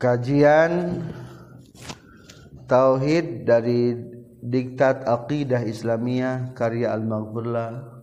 kajian 0.00 1.04
tauhid 2.64 3.44
dari 3.44 3.92
diktat 4.40 5.04
aqidah 5.04 5.60
Islamiyah 5.68 6.56
karya 6.56 6.96
Al-Maghfurlah 6.96 8.00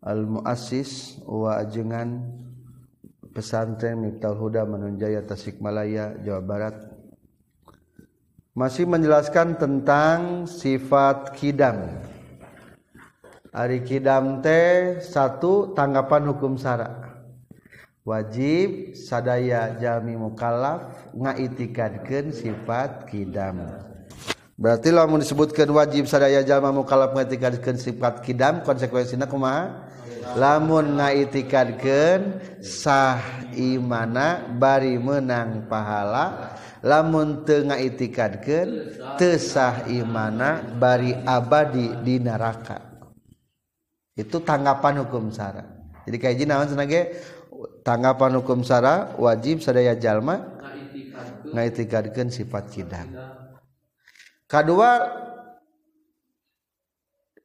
Al-Muassis 0.00 1.20
wa 1.28 1.60
ajengan 1.60 2.24
pesantren 3.36 4.00
Miftahul 4.00 4.48
Huda 4.48 4.64
Manunjaya 4.64 5.20
Tasikmalaya 5.20 6.16
Jawa 6.24 6.40
Barat. 6.40 6.76
Masih 8.56 8.88
menjelaskan 8.88 9.60
tentang 9.60 10.48
sifat 10.48 11.36
kidam. 11.36 12.00
Ari 13.52 13.84
kidam 13.84 14.40
teh 14.40 15.04
satu 15.04 15.76
tanggapan 15.76 16.32
hukum 16.32 16.56
syarat 16.56 17.09
wajib 18.04 18.96
sadaya 18.96 19.76
jami 19.76 20.16
mukallaf 20.16 21.12
ngaitikadkeun 21.12 22.32
sifat 22.32 23.08
kidam. 23.08 23.68
Berarti 24.60 24.92
lamun 24.92 25.24
disebutkan 25.24 25.72
wajib 25.72 26.04
sadaya 26.04 26.44
jalma 26.44 26.72
mukallaf 26.72 27.16
ngaitikadkeun 27.16 27.80
sifat 27.80 28.20
kidam 28.24 28.60
konsekuensina 28.60 29.24
kumaha? 29.24 29.88
Lamun 30.36 31.00
ngaitikadkeun 31.00 32.40
sah 32.60 33.20
imana 33.56 34.44
bari 34.60 35.00
menang 35.00 35.64
pahala 35.64 36.56
lamun 36.84 37.42
teu 37.48 37.64
ngaitikadkeun 37.64 38.68
teu 39.16 39.40
sah 39.40 39.88
imana 39.88 40.60
bari 40.76 41.16
abadi 41.24 41.96
di 42.04 42.20
neraka. 42.20 42.84
Itu 44.12 44.44
tanggapan 44.44 45.00
hukum 45.00 45.32
syara 45.32 45.80
jadi 46.10 46.16
kayak 46.16 46.36
jinawan 46.42 46.68
senage? 46.68 47.00
tanggapan 47.82 48.40
hukum 48.40 48.62
Sara 48.62 49.14
wajib 49.16 49.60
sadaya 49.64 49.96
jalma 49.96 50.60
ngaitikadkeun 51.50 52.30
sifat 52.30 52.70
kidam 52.70 53.10
kedua 54.46 54.90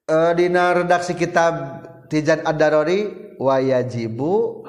e, 0.06 0.16
dina 0.38 0.76
redaksi 0.76 1.18
kitab 1.18 1.86
Tijan 2.06 2.46
Ad-Darori 2.46 3.34
wayajibu 3.42 4.64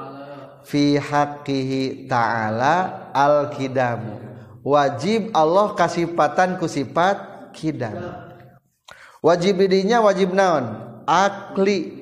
fi 0.66 0.98
haqqihi 0.98 2.10
ta'ala 2.10 3.06
al-kidamu. 3.14 4.19
Wajib 4.66 5.31
Allah 5.31 5.78
kasipatan 5.78 6.58
ku 6.58 6.66
sifat 6.66 7.53
kidam. 7.55 7.94
Wajib 9.22 9.62
dirinya 9.62 10.03
wajib 10.03 10.34
naon? 10.34 10.75
Akli 11.06 11.94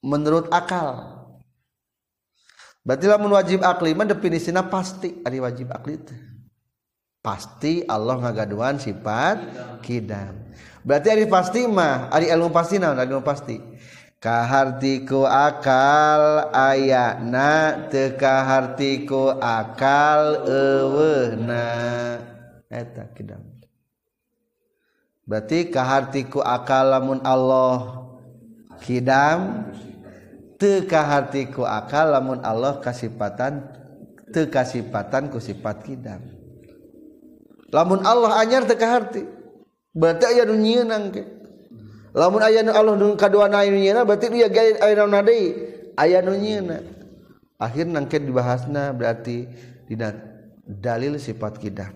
menurut 0.00 0.48
akal. 0.48 1.11
Berarti 2.82 3.06
lamun 3.06 3.34
wajib 3.34 3.62
akli 3.62 3.94
mah 3.94 4.06
definisina 4.06 4.66
pasti. 4.66 5.22
Ari 5.22 5.38
wajib 5.38 5.70
akli 5.70 5.98
teh. 5.98 6.20
Pasti 7.22 7.86
Allah 7.86 8.18
ngagaduan 8.18 8.82
sifat 8.82 9.38
kidam. 9.86 10.42
Berarti 10.82 11.08
ari 11.14 11.26
pasti 11.30 11.62
mah 11.70 12.10
ari 12.10 12.26
ilmu 12.26 12.50
pasti 12.50 12.82
naon? 12.82 12.98
Ilmu 12.98 13.22
pasti. 13.22 13.56
Kahartiku 14.22 15.26
akal 15.26 16.50
ayana 16.54 17.90
teu 17.90 18.14
kahartiku 18.14 19.34
akal 19.38 20.46
eueuhna 20.46 21.66
eta 22.70 23.10
kidam. 23.14 23.42
Berarti 25.22 25.70
kahartiku 25.70 26.42
akal 26.42 26.90
lamun 26.90 27.22
Allah 27.22 28.02
kidam 28.82 29.70
tekahatiku 30.62 31.66
akal 31.66 32.14
lamun 32.14 32.38
Allah 32.46 32.78
kasihpatan 32.78 33.66
tekasihpatan 34.30 35.26
ku 35.26 35.42
sifat 35.42 35.82
kidam 35.82 36.22
lamun 37.74 38.06
Allah 38.06 38.38
anyar 38.38 38.62
tekahati 38.62 39.26
berarti 39.90 40.24
aya 40.24 40.46
nu 40.46 40.54
nyieunang 40.54 41.10
ke? 41.10 41.22
Lamun 42.14 42.40
aya 42.46 42.62
nu 42.62 42.70
Allah 42.70 42.94
nu 42.94 43.18
kaduana 43.18 43.66
nyieuna 43.66 44.06
berarti 44.06 44.30
dia 44.30 44.46
gawe 44.46 44.86
aya 44.86 44.94
naon 44.94 45.18
deui 45.26 45.46
aya 45.98 46.22
nu 46.22 46.38
akhir 47.58 47.86
nangke 47.90 48.22
dibahasna 48.22 48.94
berarti 48.94 49.50
dina 49.90 50.14
dalil 50.62 51.18
sifat 51.18 51.58
kidam 51.58 51.90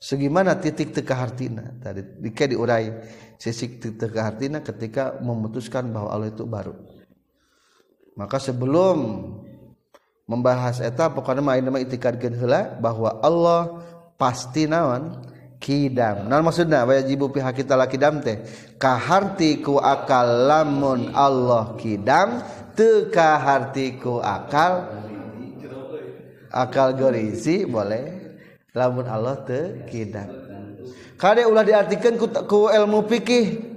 segimana 0.00 0.56
titik 0.56 0.92
tekahartina 0.92 1.80
tadi 1.84 2.00
dike 2.20 2.48
diurai 2.52 2.92
sisi 3.36 3.80
titik 3.80 4.00
tekahartina 4.00 4.60
ketika 4.64 5.20
memutuskan 5.20 5.88
bahwa 5.92 6.08
Allah 6.12 6.28
itu 6.32 6.44
baru 6.44 6.93
maka 8.14 8.38
sebelum 8.38 9.26
membahas 10.24 10.80
eta 10.80 11.12
pokoknya 11.12 11.42
main 11.44 11.60
nama 11.60 11.82
itikadkeun 11.82 12.38
heula 12.38 12.78
bahwa 12.80 13.20
Allah 13.20 13.82
pasti 14.16 14.64
naon? 14.70 15.32
Kidam. 15.64 16.28
Naon 16.28 16.44
maksudna? 16.44 16.84
Wajibu 16.84 17.32
pihak 17.32 17.64
kita 17.64 17.72
la 17.72 17.88
kidam 17.88 18.20
teh. 18.20 18.44
Kaharti 18.76 19.64
ku 19.64 19.80
akal 19.80 20.44
lamun 20.44 21.08
Allah 21.16 21.72
kidam 21.80 22.44
teu 22.76 23.08
kaharti 23.08 23.96
ku 23.96 24.20
akal 24.20 24.92
akal 26.52 26.92
gorisi 26.92 27.64
boleh. 27.64 28.36
Lamun 28.76 29.08
Allah 29.08 29.40
teu 29.40 29.88
kidam. 29.88 30.28
Kade 31.16 31.48
ulah 31.48 31.64
diartikeun 31.64 32.20
ku, 32.20 32.26
ku 32.44 32.58
ilmu 32.68 33.08
fikih. 33.08 33.72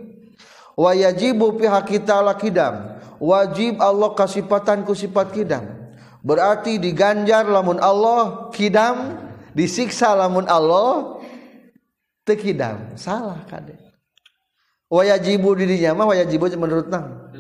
Wajibu 0.75 1.55
pihak 1.55 1.87
kita 1.87 2.19
la 2.19 2.35
kidam. 2.35 2.96
Wajib 3.21 3.81
Allah 3.81 4.13
kasihpatanku 4.13 4.93
sifat 4.93 5.33
kidam. 5.33 5.65
Berarti 6.25 6.81
diganjar 6.81 7.45
lamun 7.47 7.77
Allah 7.79 8.49
kidam 8.51 9.15
disiksa 9.53 10.17
lamun 10.17 10.49
Allah 10.49 11.21
tekidam. 12.25 12.97
Salah 12.99 13.45
kade 13.47 13.77
wajibu 14.87 15.55
dirinya 15.55 15.93
mah 15.93 16.15
wajibu 16.15 16.47
menurut 16.55 16.87
nang. 16.87 17.31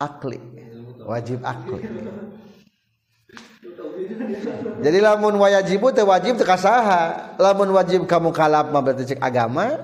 Akli. 0.00 0.40
Wajib 1.04 1.44
akli. 1.44 1.84
Jadi 4.80 4.98
lamun 5.00 5.36
wajibu 5.36 5.92
teh 5.92 6.06
wajib 6.06 6.40
teh 6.40 6.46
kasaha. 6.48 7.36
Lamun 7.36 7.76
wajib 7.76 8.08
kamu 8.08 8.32
kalap 8.32 8.72
mah 8.72 8.80
berarti 8.80 9.12
cek 9.12 9.20
agama 9.20 9.76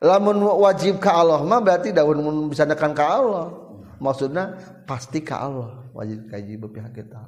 lamun 0.00 0.40
wajib 0.40 1.00
ke 1.00 1.08
Allah 1.08 1.40
mah 1.42 1.60
berarti 1.60 1.92
daun 1.92 2.48
bisa 2.48 2.68
nekan 2.68 2.92
ke 2.92 3.04
Allah. 3.04 3.52
Maksudnya 3.96 4.52
pasti 4.84 5.24
ke 5.24 5.32
Allah 5.32 5.88
wajib 5.96 6.28
kaji 6.28 6.54
berpihak 6.60 6.92
kita. 6.92 7.20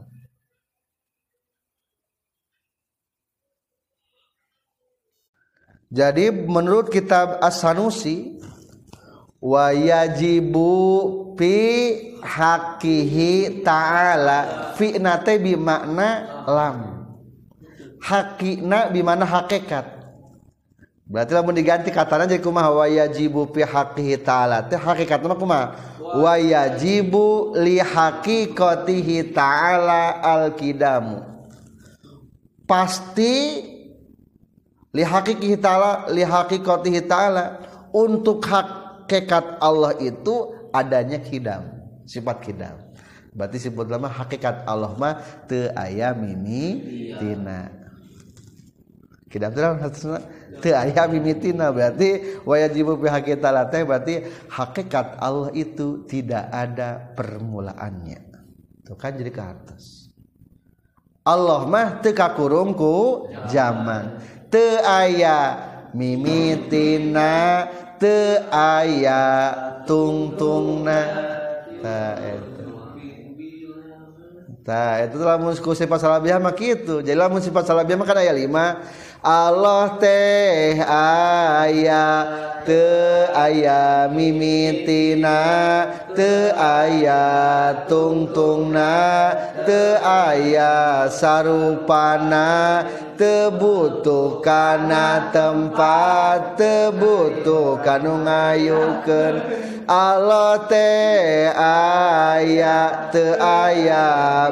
Jadi 5.89 6.29
menurut 6.29 6.93
kitab 6.93 7.41
As-Sanusi 7.41 8.37
wa 9.41 9.73
yajibu 9.73 10.69
fi 11.41 11.57
hakihi 12.21 13.65
ta'ala 13.65 14.73
fi 14.77 15.01
nate 15.01 15.41
bi 15.41 15.57
makna 15.57 16.45
lam. 16.45 16.77
Hakina 17.99 18.93
bi 18.93 19.03
mana 19.03 19.27
hakikat 19.27 19.98
berarti 21.09 21.33
lamun 21.33 21.57
diganti 21.57 21.89
katanya 21.89 22.29
jadi 22.29 22.45
kumaha? 22.45 22.71
Wa 22.71 22.87
yajibu 22.87 23.49
fi 23.51 23.65
haqqihi 23.65 24.21
ta'ala. 24.21 24.69
Teh 24.69 24.77
hakikatna 24.77 25.35
kumaha? 25.35 25.75
Wa 26.21 26.37
yajibu 26.37 27.57
li 27.57 27.81
haqiqatihi 27.81 29.33
ta'ala 29.33 30.21
al 30.21 30.53
kidamu 30.53 31.25
pasti 32.69 33.65
li 34.93 35.03
haqiqihi 35.03 35.57
ta'ala 35.57 36.13
li 36.13 36.23
haqiqatihi 36.23 37.01
ta'ala. 37.09 37.45
Untuk 37.89 38.45
hakikat 38.45 39.65
Allah 39.65 39.97
itu 39.97 40.53
adanya 40.77 41.17
kidam 41.25 41.65
sifat 42.05 42.45
kidam. 42.45 42.77
Berarti 43.33 43.57
sebut 43.57 43.89
lama 43.89 44.13
hakikat 44.13 44.69
Allah 44.69 44.93
mah 44.99 45.25
teu 45.49 45.73
aya 45.73 46.13
mimi 46.13 46.85
tina 47.17 47.78
kidam 49.29 49.53
teh 49.53 49.65
teu 50.59 50.75
aya 50.75 51.07
mimitina 51.07 51.71
berarti 51.71 52.41
wajibu 52.43 52.99
pihak 52.99 53.29
kita 53.29 53.49
latih 53.53 53.87
berarti 53.87 54.15
hakikat 54.51 55.21
Allah 55.23 55.53
itu 55.55 56.03
tidak 56.09 56.49
ada 56.51 57.13
permulaannya. 57.15 58.21
Itu 58.83 58.97
kan 58.97 59.15
jadi 59.15 59.31
ke 59.31 59.43
atas. 59.45 60.11
Allah 61.23 61.69
mah 61.69 62.01
teu 62.01 62.17
kakurung 62.17 62.73
ku 62.73 63.29
zaman. 63.53 64.19
Teu 64.49 64.81
aya 64.81 65.61
mimitina 65.93 67.69
teu 68.01 68.49
aya 68.49 69.23
tungtungna. 69.85 71.01
Ta 71.85 72.01
eta. 72.19 72.59
Nah, 74.69 75.01
itu 75.01 75.17
telah 75.17 75.41
musku 75.41 75.73
sifat 75.73 75.97
salabiah 75.97 76.37
mah 76.37 76.53
gitu. 76.53 77.01
Jadi 77.01 77.17
lamun 77.17 77.41
sifat 77.41 77.65
salabiah 77.65 77.97
mah 77.97 78.05
kan 78.05 78.21
ayat 78.21 78.37
5. 78.37 79.08
Allah 79.19 79.99
teh 79.99 80.79
aya 80.79 82.07
te 82.63 82.87
aya 83.35 84.07
mimitina 84.07 85.39
te 86.15 86.55
aya 86.55 87.83
tungtungna 87.91 89.35
te 89.67 89.99
aya 89.99 91.11
sarupana 91.11 92.87
te 93.19 93.51
butuh 93.59 94.39
kana 94.39 95.35
tempat 95.35 96.55
te 96.55 96.95
butuh 96.95 97.83
kanu 97.83 98.23
ngayukeun. 98.23 99.35
alote 99.89 101.49
aya 101.57 103.09
te 103.09 103.33
aya 103.41 104.07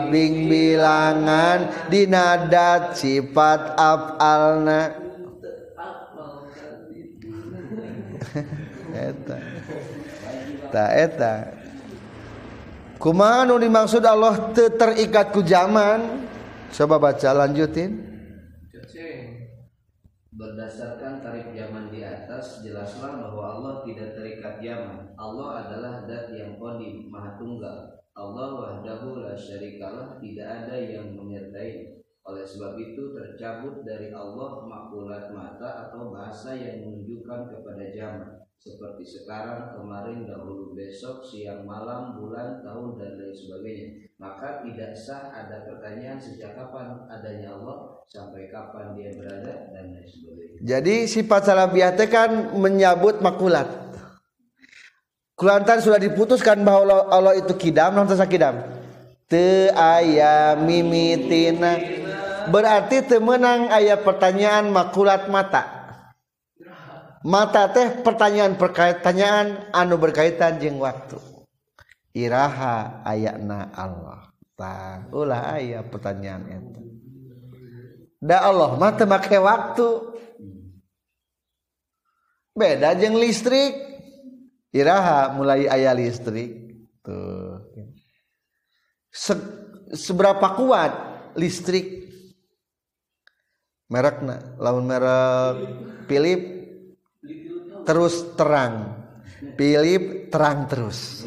bing 0.09 0.49
bilangan 0.49 1.69
dinadat 1.93 2.97
sifat 2.97 3.77
afalna. 3.77 4.97
Eta. 8.97 9.37
Ta 10.73 10.85
eta. 10.97 11.35
Kumaha 12.97 13.45
nu 13.45 13.61
dimaksud 13.61 14.01
Allah 14.03 14.51
te 14.57 14.73
terikat 14.73 15.31
ku 15.31 15.45
zaman 15.45 16.27
coba 16.73 16.97
baca 16.97 17.31
lanjutin. 17.45 18.06
Berdasarkan 20.37 21.25
tarif 21.25 21.49
zaman 21.57 21.89
di 21.89 22.05
atas, 22.05 22.61
jelaslah 22.61 23.25
bahwa 23.25 23.57
Allah 23.57 23.75
tidak 23.89 24.21
terikat 24.21 24.61
zaman. 24.61 25.09
Allah 25.17 25.65
adalah 25.65 26.05
zat 26.05 26.29
yang 26.37 26.61
qadim, 26.61 27.09
maha 27.09 27.41
tunggal. 27.41 27.97
Allah 28.13 28.49
wahdahu 28.53 29.25
la 29.25 29.33
syarikalah, 29.33 30.21
tidak 30.21 30.45
ada 30.45 30.77
yang 30.77 31.17
menyertai. 31.17 32.05
Oleh 32.29 32.45
sebab 32.45 32.77
itu 32.77 33.17
tercabut 33.17 33.81
dari 33.81 34.13
Allah 34.13 34.61
makulat 34.61 35.33
mata 35.33 35.89
atau 35.89 36.13
bahasa 36.13 36.53
yang 36.53 36.85
menunjukkan 36.85 37.57
kepada 37.57 37.85
zaman. 37.97 38.46
Seperti 38.57 39.05
sekarang, 39.05 39.77
kemarin, 39.79 40.27
dahulu, 40.27 40.75
besok, 40.75 41.23
siang, 41.23 41.69
malam, 41.69 42.19
bulan, 42.19 42.65
tahun, 42.65 42.97
dan 42.99 43.11
lain 43.21 43.35
sebagainya. 43.37 43.87
Maka 44.17 44.65
tidak 44.65 44.97
sah 44.97 45.29
ada 45.29 45.69
pertanyaan 45.69 46.17
sejak 46.17 46.57
kapan 46.57 47.05
adanya 47.07 47.53
Allah, 47.53 48.01
sampai 48.09 48.49
kapan 48.49 48.97
dia 48.97 49.13
berada, 49.13 49.71
dan 49.77 49.93
lain 49.93 50.09
sebagainya. 50.09 50.57
Jadi 50.65 50.95
sifat 51.05 51.53
salabiah 51.53 51.93
teh 51.93 52.09
kan 52.09 52.57
menyabut 52.57 53.21
makulat. 53.21 53.69
Kulantan 55.37 55.85
sudah 55.85 56.01
diputuskan 56.01 56.65
bahwa 56.65 57.13
Allah, 57.13 57.37
itu 57.37 57.53
kidam, 57.61 57.93
non 57.93 58.09
kidam. 58.09 58.57
Te 59.29 59.69
aya 59.69 60.57
mimitina. 60.57 61.77
Berarti 62.49 63.05
temenang 63.05 63.69
ayat 63.69 64.01
pertanyaan 64.01 64.73
makulat 64.73 65.29
mata. 65.29 65.76
Mata 67.27 67.67
teh 67.75 68.07
pertanyaan 68.07 68.55
pertanyaan 68.55 69.67
anu 69.75 69.99
berkaitan 69.99 70.63
jeung 70.63 70.79
waktu. 70.79 71.19
Iraha 72.15 73.03
ayatna 73.03 73.75
Allah. 73.75 74.31
Tah, 74.55 75.11
ulah 75.11 75.59
aya 75.59 75.83
pertanyaan 75.83 76.47
itu. 76.49 76.81
Da 78.23 78.47
Allah 78.47 78.79
teu 78.95 79.11
make 79.11 79.37
waktu. 79.43 79.89
Beda 82.55 82.95
jeung 82.95 83.19
listrik. 83.19 83.75
Iraha 84.71 85.35
mulai 85.35 85.67
aya 85.67 85.91
listrik. 85.99 86.79
Tuh. 87.03 87.59
Se 89.11 89.35
seberapa 89.99 90.55
kuat 90.55 90.93
listrik? 91.35 92.07
Merekna, 93.91 94.59
lamun 94.63 94.87
merek 94.87 95.57
Philip 96.11 96.56
terus 97.87 98.35
terang. 98.35 99.07
Philip 99.57 100.29
terang 100.29 100.67
terus. 100.67 101.23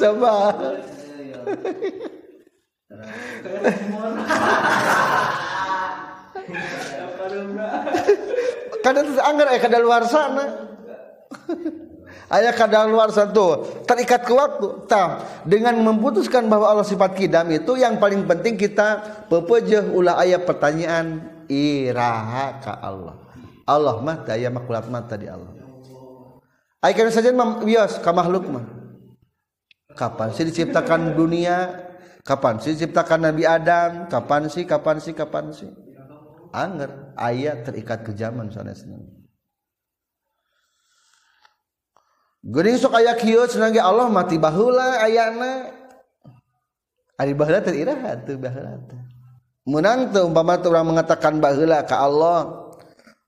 Coba. 0.00 0.32
Kadang 8.80 9.12
anggar 9.20 9.46
eh 9.52 9.60
kada 9.60 9.78
luar 9.78 10.08
sana. 10.08 10.72
Ayah 12.30 12.54
kada 12.54 12.86
luar 12.86 13.10
satu 13.10 13.66
terikat 13.84 14.22
ke 14.22 14.32
waktu. 14.32 14.86
Tam 14.86 15.26
dengan 15.42 15.74
memutuskan 15.82 16.46
bahwa 16.46 16.70
Allah 16.70 16.86
sifat 16.86 17.18
kidam 17.18 17.50
itu 17.50 17.74
yang 17.74 17.98
paling 17.98 18.22
penting 18.24 18.54
kita 18.54 19.02
pepejeh 19.26 19.90
ulah 19.90 20.22
ayat 20.22 20.46
pertanyaan 20.46 21.26
iraha 21.50 22.62
ka 22.62 22.78
Allah. 22.78 23.18
Allah 23.66 23.98
mah 23.98 24.22
daya 24.22 24.48
makulat 24.48 24.86
mata 24.86 25.18
di 25.18 25.26
Allah. 25.26 25.50
Ayat 26.80 27.12
saja 27.12 27.34
bios 27.60 27.98
ka 28.00 28.14
makhluk 28.14 28.48
mah. 28.48 28.64
Kapan 29.98 30.32
sih 30.32 30.46
diciptakan 30.48 31.12
dunia? 31.18 31.86
Kapan 32.22 32.62
sih 32.62 32.78
diciptakan 32.78 33.26
Nabi 33.28 33.42
Adam? 33.44 34.06
Kapan 34.06 34.48
sih? 34.48 34.64
Kapan 34.64 34.96
sih? 35.02 35.12
Kapan 35.12 35.50
sih? 35.50 35.68
Anger 36.54 37.14
ayat 37.18 37.68
terikat 37.68 38.06
ke 38.06 38.14
zaman 38.14 38.48
sanesna. 38.48 38.96
Geuning 42.40 42.80
sok 42.80 42.96
aya 42.96 43.12
kieu 43.20 43.44
cenah 43.44 43.76
Allah 43.84 44.08
mati 44.08 44.40
baheula 44.40 45.04
ayana. 45.04 45.68
Ari 47.20 47.36
baheula 47.36 47.60
teh 47.60 47.76
iraha 47.76 48.16
teu. 48.24 48.40
Menang 49.70 50.10
teu 50.10 50.26
umpama 50.26 50.58
teu 50.58 50.74
urang 50.74 50.90
mengatakan 50.90 51.38
baheula 51.38 51.86
ka 51.86 52.02
Allah, 52.02 52.74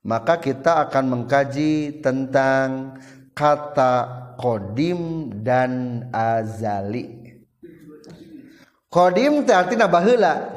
maka 0.03 0.35
kita 0.35 0.83
akan 0.83 1.15
mengkaji 1.15 2.03
tentang 2.03 2.99
kata 3.31 4.11
kodim 4.35 5.31
dan 5.39 6.03
azali. 6.11 7.39
Kodim 8.91 9.47
teh 9.47 9.55
artinya 9.55 9.87
baheula. 9.87 10.51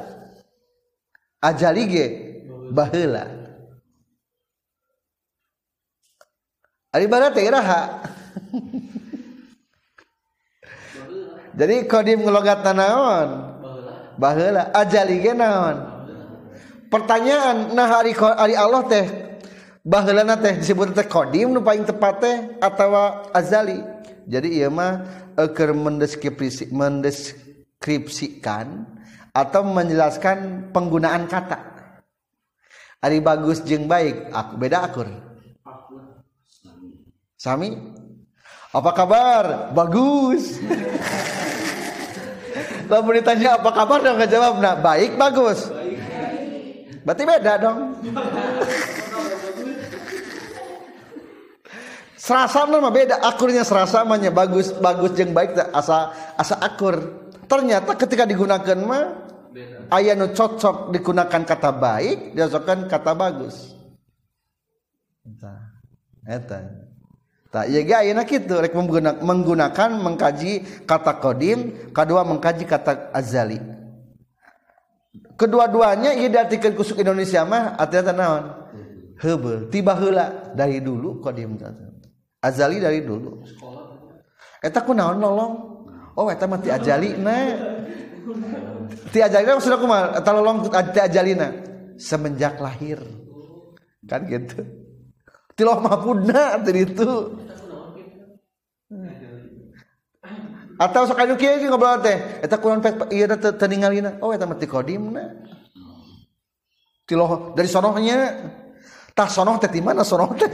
Azali 1.39 1.83
ge 1.87 2.05
baheula. 2.75 3.23
Ari 6.91 7.07
baheula 7.07 7.31
teh. 7.31 7.47
Jadi 11.55 11.75
kodim 11.87 12.27
ngelogat 12.27 12.59
naon? 12.75 13.46
Baheula. 14.17 14.73
Ajali 14.73 15.21
ge? 15.21 15.37
Pertanyaan 16.87 17.75
nah 17.75 17.99
hari 17.99 18.15
hari 18.15 18.55
Allah 18.55 18.87
teh 18.87 19.03
baheulana 19.83 20.39
teh 20.39 20.63
disebut 20.63 20.95
teh 20.95 21.03
kodim 21.03 21.51
nu 21.51 21.59
paling 21.59 21.83
tepat 21.83 22.15
teh 22.23 22.35
atawa 22.63 23.27
azali. 23.35 23.83
Jadi 24.27 24.59
ieu 24.59 24.71
mah 24.71 25.03
keur 25.55 25.71
mendeskripsi 25.75 26.71
mendeskripsikan 26.71 28.87
atau 29.31 29.63
menjelaskan 29.67 30.71
penggunaan 30.71 31.27
kata. 31.27 31.75
Ari 32.97 33.21
bagus 33.21 33.61
jeung 33.61 33.85
baik, 33.85 34.33
aku 34.33 34.57
beda 34.57 34.89
akur. 34.89 35.05
Sami? 37.37 37.77
Apa 38.73 38.91
kabar? 38.97 39.69
Bagus. 39.69 40.57
Lalu 42.87 43.19
ditanya 43.19 43.59
apa 43.59 43.69
kabar 43.75 43.99
dong 43.99 44.19
jawab, 44.23 44.63
nah 44.63 44.75
baik 44.79 45.19
bagus. 45.19 45.67
Berarti 47.03 47.23
beda 47.23 47.53
dong. 47.59 47.79
serasa 52.27 52.67
mah 52.67 52.91
beda, 52.91 53.23
akurnya 53.23 53.63
serasa 53.63 54.03
mahnya 54.03 54.35
bagus, 54.35 54.75
bagus 54.75 55.15
jeng 55.15 55.31
baik 55.31 55.55
asa 55.71 56.11
asa 56.35 56.59
akur. 56.59 56.99
Ternyata 57.47 57.95
ketika 57.95 58.27
digunakan 58.27 58.75
mah 58.83 59.05
ayah 59.95 60.19
nu 60.19 60.35
cocok 60.35 60.91
digunakan 60.91 61.41
kata 61.47 61.71
baik, 61.71 62.35
diasokan 62.35 62.91
kata 62.91 63.15
bagus. 63.15 63.71
Eta. 65.23 65.55
Eta. 66.27 66.86
Tak 67.57 67.73
ya 67.73 67.81
gaya 67.81 68.13
nak 68.13 68.29
itu 68.29 68.53
rek 68.53 68.69
menggunakan, 68.77 69.17
menggunakan 69.17 69.89
mengkaji 69.97 70.85
kata 70.85 71.17
kodim, 71.17 71.89
kedua 71.89 72.21
mengkaji 72.21 72.69
kata 72.69 73.09
azali. 73.09 73.57
Kedua-duanya 75.33 76.13
ia 76.13 76.29
diartikan 76.29 76.77
kusuk 76.77 77.01
Indonesia 77.01 77.41
mah 77.49 77.73
artinya 77.81 78.13
naon? 78.13 78.43
Hebe, 79.17 79.73
tiba 79.73 79.97
heula 79.97 80.53
dari 80.53 80.85
dulu 80.85 81.17
kodim 81.17 81.57
azali 82.45 82.77
dari 82.77 83.01
dulu. 83.01 83.41
Eta 84.61 84.85
ku 84.85 84.93
naon 84.93 85.17
nolong? 85.17 85.53
Oh 86.13 86.29
eta 86.29 86.45
mah 86.45 86.61
ti 86.61 86.69
ajalina. 86.69 87.57
Ti 89.09 89.17
ajalina 89.25 89.57
maksudna 89.57 89.81
kumaha? 89.81 90.21
Eta 90.21 90.29
lolong 90.29 90.61
ti 90.93 90.99
ajalina 91.01 91.49
semenjak 91.97 92.61
lahir. 92.61 93.01
Kan 94.05 94.29
gitu 94.29 94.76
tiloh 95.57 95.81
mahfudna 95.81 96.61
tadi 96.61 96.85
itu. 96.85 97.11
Atau 100.77 101.09
sekali 101.09 101.33
anu 101.33 101.41
kieu 101.41 101.57
ngobrol 101.65 102.05
teh. 102.05 102.45
Eta 102.45 102.61
kurang 102.61 102.85
pek 102.85 103.09
ieu 103.09 103.25
teh 103.25 103.53
teningalina. 103.57 104.21
Oh 104.21 104.29
eta 104.29 104.45
mah 104.45 104.61
tikodimna 104.61 105.33
tiloh 107.09 107.57
dari 107.57 107.65
sonohnya. 107.65 108.53
Tah 109.17 109.25
sonoh 109.25 109.57
teh 109.57 109.73
di 109.73 109.81
mana 109.81 110.05
sonoh 110.05 110.29
teh? 110.37 110.51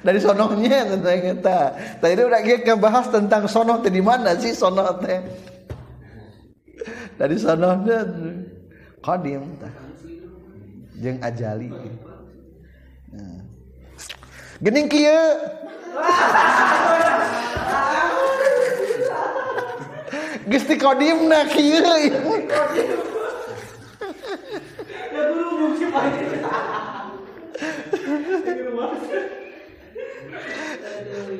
Dari 0.00 0.16
sonohnya 0.16 0.96
tentang 0.96 1.20
kita 1.20 1.58
tadi 2.00 2.24
udah 2.24 2.40
kita 2.40 2.80
bahas 2.80 3.12
tentang 3.12 3.44
sonoh 3.44 3.84
teh 3.84 3.92
di 3.92 4.00
mana 4.00 4.32
sih 4.40 4.56
sonoh 4.56 4.96
teh? 5.04 5.20
Dari 7.20 7.36
sonohnya. 7.36 8.08
Kodim 9.04 9.60
teh 9.60 9.90
jeung 11.00 11.18
ajali 11.24 11.72
nah. 13.08 13.40
gening 14.60 14.88
kieu 14.92 15.24
Gusti 20.50 20.74
kodimna 20.74 21.46
kieu. 21.46 22.02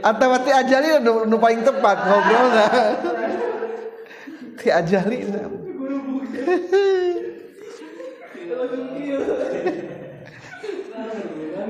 Atau 0.01 0.31
ti 0.47 0.51
ajali 0.55 0.89
nu, 1.03 1.27
nu 1.27 1.37
paling 1.43 1.67
tepat 1.67 1.99
ngobrol 2.07 2.47
nggak? 2.55 2.73
Ti 4.63 4.69
ajali. 4.71 5.19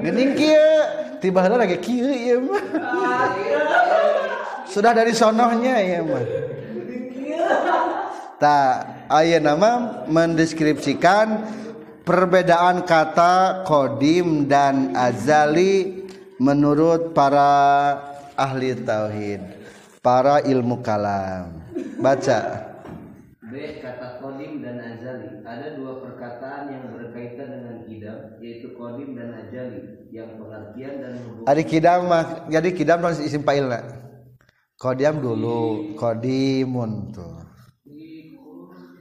Gening 0.00 0.32
kieu, 0.32 0.68
tiba 1.20 1.44
lagi 1.44 1.76
kieu 1.76 2.08
ieu 2.08 2.40
mah. 2.40 2.64
Sudah 4.64 4.96
dari 4.96 5.12
sonohnya 5.12 5.76
ya 5.82 6.00
mah. 6.00 6.24
Tak 8.40 8.72
ayat 9.12 9.44
nama 9.44 10.00
mendeskripsikan 10.08 11.44
perbedaan 12.08 12.88
kata 12.88 13.68
kodim 13.68 14.48
dan 14.48 14.96
azali 14.96 16.08
menurut 16.40 17.12
para 17.12 18.00
ahli 18.40 18.72
tauhid, 18.80 19.44
para 20.00 20.40
ilmu 20.40 20.80
kalam. 20.80 21.60
Baca. 22.00 22.72
B. 23.50 23.82
Kata 23.82 24.22
kodim 24.24 24.64
dan 24.64 24.80
azali. 24.80 25.44
Ada 25.44 25.76
dua 25.76 26.00
perkataan 26.00 26.70
yang 26.70 26.96
berkaitan 26.96 27.60
dengan 27.60 27.76
kidam, 27.84 28.40
yaitu 28.40 28.72
kodim 28.78 29.18
dan 29.18 29.36
ajali, 29.36 30.08
yang 30.14 30.38
Adi 31.48 31.62
kidam 31.64 32.08
mah, 32.10 32.44
jadi 32.52 32.68
kidam 32.76 33.00
harus 33.00 33.20
isim 33.24 33.40
fa'ilna. 33.40 33.80
Kodiam 34.76 35.20
dulu, 35.20 35.92
kodimun 35.96 37.12
tuh. 37.12 37.40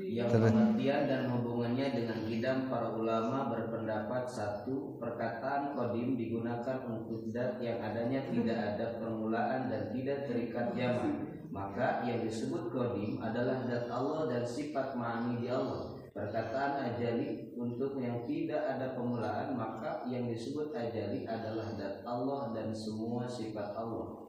Yang 0.10 0.36
pengertian 0.36 1.08
dan 1.08 1.31
hubungannya 1.31 1.96
dengan 1.96 2.19
kidam 2.27 2.67
para 2.67 2.91
ulama 2.91 3.48
berpendapat 3.48 4.27
satu 4.27 5.00
perkataan 5.00 5.72
kodim 5.77 6.19
digunakan 6.19 6.84
untuk 6.91 7.24
zat 7.31 7.62
yang 7.63 7.79
adanya 7.79 8.27
tidak 8.27 8.75
ada 8.75 9.00
permulaan 9.00 9.72
dan 9.72 9.96
tidak 9.96 10.27
terikat 10.27 10.75
zaman. 10.75 11.39
Maka 11.48 12.03
yang 12.03 12.19
disebut 12.25 12.67
kodim 12.74 13.24
adalah 13.24 13.63
zat 13.63 13.88
Allah 13.88 14.27
dan 14.27 14.43
sifat 14.43 14.98
ma'ani 15.00 15.39
di 15.39 15.48
Allah. 15.48 15.99
Perkataan 16.10 16.89
ajali 16.89 17.54
untuk 17.54 18.01
yang 18.01 18.25
tidak 18.25 18.66
ada 18.66 18.98
permulaan 18.98 19.54
maka 19.54 20.01
yang 20.10 20.25
disebut 20.25 20.74
ajali 20.74 21.30
adalah 21.30 21.70
zat 21.78 22.01
Allah 22.01 22.50
dan 22.58 22.74
semua 22.74 23.30
sifat 23.30 23.78
Allah. 23.78 24.25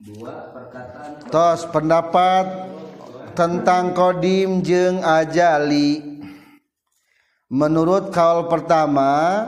Dua 0.00 0.52
perkataan 0.52 1.24
Tos 1.32 1.64
pendapat 1.72 2.46
tentang 3.32 3.96
kodim 3.96 4.60
jeng 4.60 5.00
ajali 5.00 6.20
menurut 7.48 8.12
kaul 8.12 8.52
pertama 8.52 9.44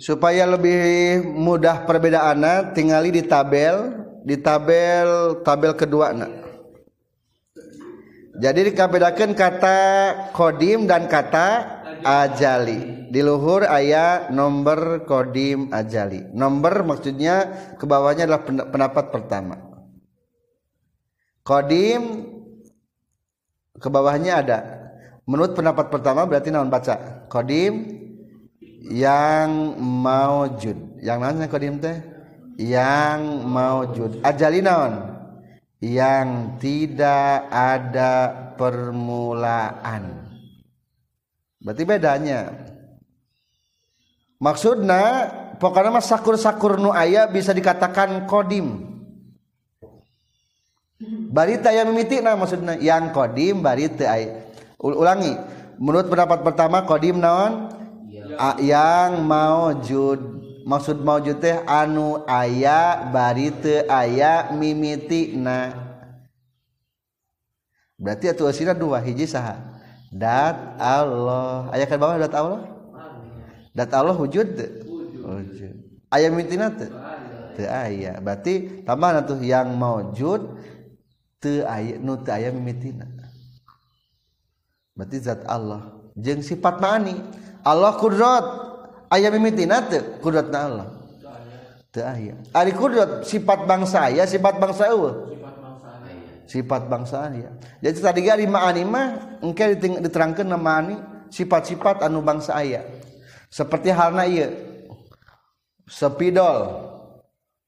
supaya 0.00 0.48
lebih 0.48 1.20
mudah 1.28 1.84
perbedaannya 1.84 2.72
tinggali 2.72 3.12
di 3.12 3.22
tabel 3.24 3.92
di 4.24 4.36
tabel 4.40 5.40
tabel 5.44 5.72
kedua 5.76 6.16
nak 6.16 6.49
jadi 8.40 8.72
dikabedakan 8.72 9.36
kata 9.36 9.78
kodim 10.32 10.88
dan 10.88 11.04
kata 11.12 11.48
ajali. 12.00 13.12
Di 13.12 13.20
luhur 13.20 13.68
ayat 13.68 14.32
nomor 14.32 15.04
kodim 15.04 15.68
ajali. 15.68 16.24
Nomor 16.32 16.88
maksudnya 16.88 17.52
ke 17.76 17.84
bawahnya 17.84 18.24
adalah 18.24 18.42
pendapat 18.46 19.04
pertama. 19.12 19.60
Kodim 21.44 22.24
ke 23.76 23.88
bawahnya 23.92 24.40
ada. 24.40 24.58
Menurut 25.28 25.52
pendapat 25.52 25.92
pertama 25.92 26.24
berarti 26.24 26.48
naon 26.48 26.72
baca? 26.72 27.28
Kodim 27.28 27.92
yang 28.88 29.76
maujud. 29.76 30.96
Yang 31.04 31.18
namanya 31.20 31.48
kodim 31.52 31.76
teh? 31.76 32.00
Yang 32.56 33.20
maujud. 33.44 34.10
Ajali 34.24 34.64
naon 34.64 35.09
yang 35.80 36.60
tidak 36.60 37.48
ada 37.48 38.12
permulaan. 38.54 40.28
Berarti 41.60 41.82
bedanya. 41.88 42.40
Maksudnya 44.40 45.04
pokoknya 45.60 45.92
mas 45.92 46.08
sakur-sakur 46.08 46.80
nu 46.80 46.92
aya 46.92 47.28
bisa 47.28 47.52
dikatakan 47.52 48.24
kodim. 48.24 48.88
Barita 51.32 51.72
yang 51.72 51.92
mimiti 51.92 52.20
nah 52.20 52.36
maksudnya. 52.36 52.76
Yang 52.80 53.12
kodim 53.12 53.60
barita 53.64 54.04
aya 54.08 54.48
ulangi. 54.80 55.36
Menurut 55.80 56.12
pendapat 56.12 56.44
pertama 56.44 56.84
kodim 56.84 57.20
naon? 57.20 57.72
A, 58.40 58.56
yang 58.62 59.24
maujud 59.26 60.39
maksud 60.70 61.02
maujud 61.02 61.42
teh 61.42 61.58
anu 61.66 62.22
aya 62.30 63.10
barite 63.10 63.90
aya 63.90 64.54
mimitina 64.54 65.74
berarti 67.98 68.30
atuh 68.30 68.46
asina 68.46 68.70
dua 68.70 69.02
hiji 69.02 69.26
saha. 69.26 69.58
Dat 70.10 70.78
Allah. 70.78 71.70
Aya 71.70 71.86
kan 71.86 71.98
bawah 71.98 72.18
dat 72.18 72.34
Allah? 72.34 72.66
Dat 73.70 73.90
Allah 73.94 74.14
wujud. 74.18 74.46
Wujud. 75.22 75.74
Aya 76.10 76.26
mimitina 76.30 76.70
teu? 76.70 76.90
Teu 77.54 77.66
aya. 77.70 78.18
Berarti 78.18 78.82
tambah 78.82 79.22
tuh 79.26 79.38
yang 79.42 79.70
maujud 79.74 80.58
teu 81.38 81.66
aya 81.66 81.98
nu 81.98 82.18
teu 82.22 82.34
aya 82.34 82.54
mimitina 82.54 83.06
berarti 84.94 85.16
zat 85.22 85.42
Allah. 85.46 85.96
Jeung 86.18 86.42
sifat 86.42 86.78
mani 86.78 87.18
Allah 87.66 87.94
kudrat. 87.98 88.69
ayam 89.10 89.34
mimitina 89.36 89.82
teu 89.84 90.22
kudratna 90.22 90.58
Allah. 90.64 90.88
Teu 91.90 92.06
aya 92.06 92.38
ari 92.54 92.70
kudrat 92.70 93.26
sifat 93.26 93.66
bangsa 93.66 94.06
aya 94.06 94.22
sifat 94.24 94.62
bangsa 94.62 94.86
eueuh? 94.94 95.34
Sifat 96.46 96.86
bangsa 96.86 97.26
aya 97.26 97.50
jadi 97.82 97.98
tadi 97.98 98.20
gari 98.22 98.46
maani 98.46 98.82
mah 98.86 99.38
engke 99.42 99.74
diterangkeun 99.78 100.46
na 100.46 100.58
maani 100.58 100.98
sifat-sifat 101.30 102.02
anu 102.06 102.22
bangsa 102.22 102.58
aya 102.58 102.86
seperti 103.50 103.90
halna 103.90 104.26
ieu 104.26 104.50
sepidol 105.90 106.90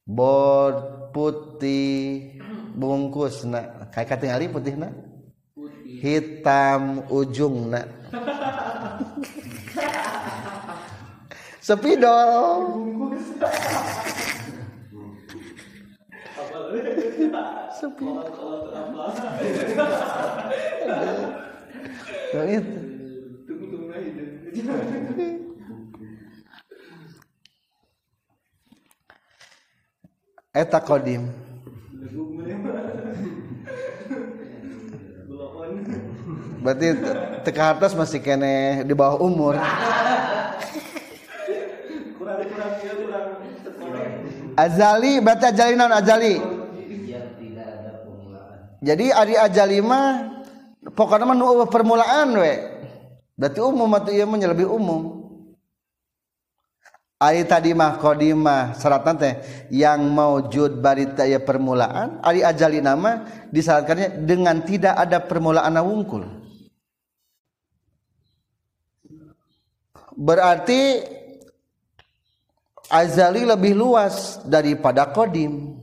bod 0.07 1.11
putih 1.15 2.39
bungkusna 2.75 3.91
kayak 3.91 4.19
katingali 4.19 4.47
putihna 4.51 4.91
hitam 6.03 7.07
ujungna 7.11 7.87
sepidol. 11.63 12.61
Sepi 17.79 18.07
nah 22.33 22.49
itu 22.49 22.75
eta 30.53 30.79
kodim. 30.85 31.33
Berarti 36.63 36.95
teka 37.43 37.75
atas 37.75 37.93
masih 37.99 38.23
kene 38.23 38.87
di 38.87 38.95
bawah 38.95 39.19
umur 39.19 39.59
azali 44.57 45.21
berarti 45.23 45.45
azali 45.49 45.75
non 45.77 45.93
azali. 45.93 46.35
Jadi 48.83 49.15
ari 49.15 49.35
ajali 49.39 49.79
mah 49.79 50.07
pokoknya 50.93 51.25
mah 51.25 51.37
nu 51.39 51.63
permulaan 51.71 52.35
we. 52.35 52.55
Berarti 53.39 53.61
umum 53.63 53.91
atau 53.95 54.11
iya 54.11 54.27
mah 54.27 54.39
lebih 54.39 54.67
umum. 54.67 55.23
Ali 57.23 57.47
tadi 57.47 57.71
mah 57.71 58.03
kodimah 58.03 58.75
syarat 58.75 59.07
teh 59.15 59.35
yang 59.71 60.03
maujud 60.11 60.83
barita 60.83 61.23
ya 61.23 61.39
permulaan 61.39 62.19
ali 62.19 62.43
ajali 62.43 62.83
nama 62.83 63.23
disyaratkannya 63.55 64.27
dengan 64.27 64.59
tidak 64.67 64.99
ada 64.99 65.23
permulaan 65.23 65.79
wungkul. 65.87 66.27
Berarti 70.19 70.99
azali 72.93 73.49
lebih 73.49 73.73
luas 73.73 74.37
daripada 74.45 75.09
kodim 75.09 75.81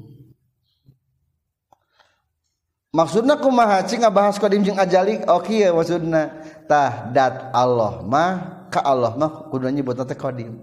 maksudnya 2.93 3.41
kumaha 3.41 3.81
cing 3.89 4.05
ngabahas 4.05 4.37
kodim 4.37 4.61
jeung 4.61 4.77
ajali 4.77 5.25
oke 5.25 5.49
okay, 5.49 5.65
ya 5.65 5.73
maksudna 5.73 6.37
tah 6.69 7.09
dat 7.09 7.49
Allah 7.49 8.05
mah 8.05 8.33
ka 8.69 8.85
Allah 8.85 9.17
mah 9.17 9.49
kudu 9.49 9.73
nyebut 9.73 9.97
teh 9.97 10.13
kodim 10.13 10.61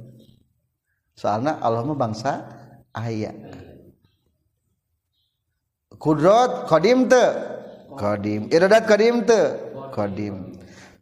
soalnya 1.18 1.58
Allah 1.58 1.82
mah 1.82 1.98
bangsa 1.98 2.46
ayat 2.94 3.34
kudrot 5.98 6.70
kodim 6.70 7.10
te 7.10 7.24
kodim 7.98 8.46
iradat 8.54 8.86
kodim 8.86 9.26
te 9.26 9.40
kodim 9.90 10.54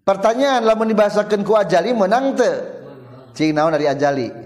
pertanyaan 0.09 0.65
lamun 0.65 0.89
dibahasakan 0.89 1.45
ku 1.45 1.53
ajali 1.53 1.93
menang 1.93 2.33
te 2.33 2.51
cing 3.37 3.53
naon 3.53 3.77
dari 3.77 3.89
ajali 3.89 4.44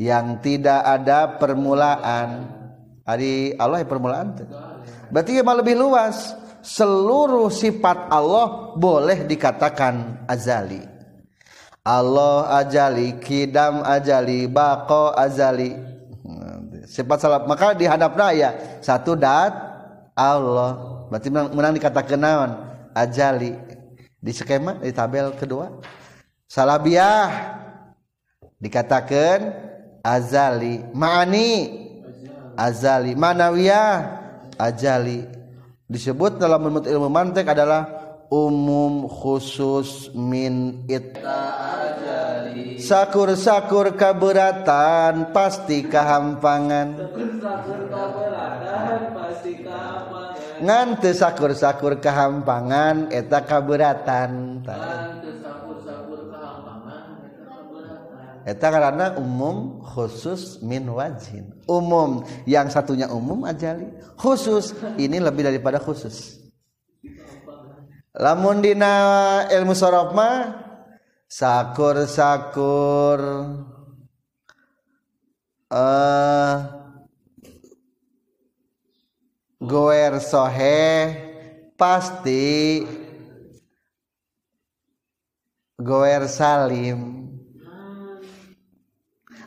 yang 0.00 0.40
tidak 0.40 0.80
ada 0.80 1.36
permulaan. 1.36 2.48
Hari 3.04 3.58
Allah 3.60 3.84
yang 3.84 3.90
permulaan 3.90 4.32
te 4.32 4.48
berarti 5.12 5.44
mah 5.44 5.56
lebih 5.60 5.76
luas. 5.76 6.40
Seluruh 6.60 7.48
sifat 7.48 8.12
Allah 8.12 8.76
boleh 8.76 9.24
dikatakan 9.24 10.24
azali. 10.28 10.80
Allah 11.80 12.60
ajali 12.60 13.16
kidam 13.20 13.80
ajali 13.80 14.44
bako 14.48 15.16
azali. 15.16 15.72
Sifat 16.84 17.16
salah 17.20 17.44
maka 17.48 17.72
dihadapna 17.76 18.32
ya 18.36 18.50
satu 18.80 19.16
dat 19.16 19.52
Allah. 20.12 21.04
Berarti 21.08 21.28
menang, 21.32 21.48
menang 21.56 21.72
dikatakan 21.76 22.20
naon? 22.20 22.50
Ajali 22.92 23.56
di 24.20 24.32
skema 24.36 24.80
di 24.80 24.92
tabel 24.92 25.32
kedua. 25.36 25.80
Salabiah. 26.44 27.56
Dikatakan 28.60 29.69
azali. 30.02 30.82
Ma'ani. 30.92 31.52
Azali. 32.56 33.12
Manawiyah. 33.16 34.18
Ajali 34.60 35.40
disebut 35.90 36.38
dalam 36.38 36.70
ilmu 36.78 37.10
mantek 37.10 37.50
adalah 37.50 37.82
umum 38.30 39.10
khusus 39.10 40.14
min 40.14 40.86
it. 40.86 41.18
Sakur-sakur 42.78 43.98
keberatan 43.98 45.34
pasti 45.34 45.82
kehampangan. 45.84 46.94
Ngan 50.60 50.88
sakur-sakur 51.02 51.98
kehampangan 51.98 53.10
eta 53.10 53.42
keberatan 53.42 54.62
eta 58.46 58.72
karena 58.72 59.16
umum 59.20 59.84
khusus 59.84 60.62
min 60.64 60.88
wajin 60.88 61.60
umum. 61.70 62.26
Yang 62.44 62.74
satunya 62.74 63.06
umum 63.06 63.46
ajali. 63.46 63.86
Khusus. 64.18 64.74
Ini 64.98 65.22
lebih 65.22 65.46
daripada 65.46 65.78
khusus. 65.78 66.42
Lamun 68.18 68.58
dina 68.58 69.46
ilmu 69.46 69.70
sorof 69.70 70.10
mah 70.10 70.66
sakur-sakur. 71.30 73.20
Uh, 75.70 76.66
goer 79.62 80.18
sohe 80.18 81.14
pasti 81.78 82.82
goer 85.78 86.26
salim 86.26 87.30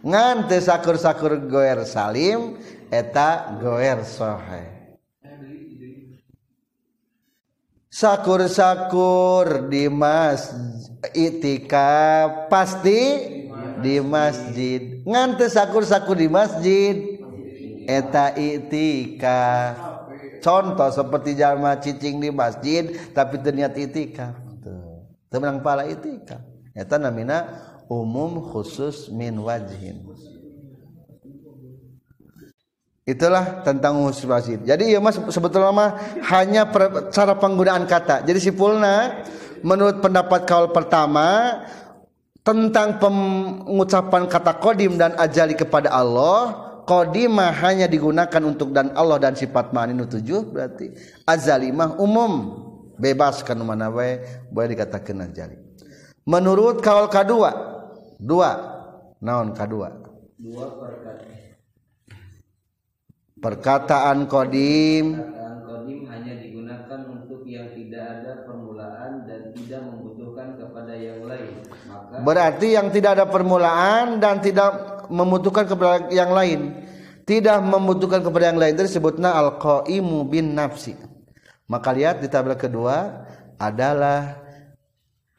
ngante 0.03 0.59
sakur-sakur 0.59 1.47
goer 1.47 1.87
Salim 1.87 2.59
eta 2.91 3.55
goer 3.57 4.03
sohe. 4.03 4.63
Sakur-sakur 7.87 9.69
di 9.71 9.87
mas 9.87 10.51
itikaf 11.15 12.51
pasti 12.51 13.01
di 13.79 14.01
masjid. 14.03 15.01
Ngante 15.07 15.47
sakur-sakur 15.47 16.17
di 16.19 16.27
masjid 16.27 17.13
eta 17.87 18.35
itikaf 18.35 19.93
contoh 20.43 20.89
seperti 20.91 21.39
jalma 21.39 21.79
cicing 21.79 22.19
di 22.19 22.29
masjid 22.31 22.91
tapi 23.15 23.39
ternyata 23.39 23.79
itikaf 23.79 24.35
tuh 25.31 25.39
menang 25.39 25.63
pala 25.63 25.87
itikaf 25.87 26.39
eta 26.75 26.95
namina 26.99 27.71
umum 27.91 28.43
khusus 28.51 29.11
min 29.11 29.39
wajhin. 29.39 30.03
Itulah 33.03 33.67
tentang 33.67 33.99
umus 33.99 34.23
wasid 34.23 34.63
jadi 34.63 34.95
ya 34.95 35.03
mas 35.03 35.19
sebetulnya 35.19 35.75
mah 35.75 35.91
hanya 36.31 36.71
per, 36.71 37.11
cara 37.11 37.35
penggunaan 37.35 37.83
kata. 37.83 38.23
Jadi 38.23 38.39
simpulnya 38.39 39.27
menurut 39.59 39.99
pendapat 39.99 40.47
kaul 40.47 40.71
pertama 40.71 41.59
tentang 42.47 43.03
pengucapan 43.03 44.23
kata 44.23 44.55
kodim 44.55 44.95
dan 44.95 45.19
ajali 45.19 45.51
kepada 45.51 45.91
Allah 45.91 46.55
kodimah 46.87 47.51
hanya 47.59 47.91
digunakan 47.91 48.39
untuk 48.43 48.71
dan 48.71 48.95
Allah 48.95 49.19
dan 49.19 49.35
sifat 49.35 49.75
ma'aninu 49.75 50.07
tujuh 50.07 50.55
berarti 50.55 50.95
azali 51.27 51.75
mah 51.75 51.99
umum. 51.99 52.63
Bebas 52.93 53.41
kan 53.41 53.57
mana 53.59 53.89
boleh 53.91 54.69
dikatakan 54.69 55.27
ajali. 55.27 55.59
Menurut 56.23 56.79
kaul 56.79 57.11
kedua 57.11 57.72
dua. 58.23 58.51
Naon 59.19 59.51
kedua 59.51 60.03
dua? 60.43 60.67
Perkara 60.75 61.23
perkataan 63.43 64.27
kodim 64.27 65.19
perkataan 65.19 65.57
kodim 65.67 65.99
hanya 66.11 66.33
digunakan 66.39 66.99
untuk 67.11 67.43
yang 67.47 67.71
tidak 67.71 68.03
ada 68.19 68.31
permulaan 68.43 69.11
dan 69.27 69.41
tidak 69.55 69.81
membutuhkan 69.83 70.47
kepada 70.59 70.93
yang 70.95 71.21
lain. 71.27 71.51
Maka 71.87 72.15
berarti 72.23 72.67
yang 72.75 72.87
tidak 72.91 73.11
ada 73.19 73.25
permulaan 73.27 74.19
dan 74.19 74.39
tidak 74.43 74.71
membutuhkan 75.07 75.65
kepada 75.67 76.07
yang 76.11 76.31
lain. 76.31 76.83
Tidak 77.23 77.55
membutuhkan 77.63 78.19
kepada 78.19 78.51
yang 78.51 78.59
lain 78.59 78.75
disebutnya 78.75 79.31
al 79.31 79.55
qaimu 79.55 80.27
bin 80.27 80.51
nafsi. 80.59 80.99
Maka 81.71 81.95
lihat 81.95 82.19
di 82.19 82.27
tabel 82.27 82.59
kedua 82.59 83.23
adalah 83.55 84.42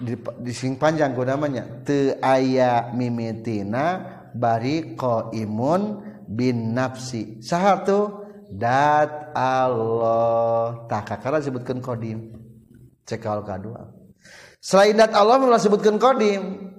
di, 0.04 0.14
di 0.44 0.52
sing 0.52 0.76
panjang 0.76 1.16
namanya. 1.16 1.82
Te 1.82 2.20
aya 2.20 2.92
mimitina 2.92 4.04
bari 4.36 4.94
qaimun 4.94 6.04
bin 6.28 6.76
nafsi. 6.76 7.40
Satu 7.40 8.22
dat 8.52 9.32
Allah. 9.32 10.86
Tak 10.86 11.02
kakara 11.08 11.40
sebutkan 11.40 11.80
kodim 11.80 12.44
cekal 13.04 13.44
kedua 13.44 14.04
selain 14.64 14.96
dat 14.96 15.12
Allah 15.12 15.36
malah 15.36 15.60
sebutkan 15.60 16.00
kodim 16.00 16.72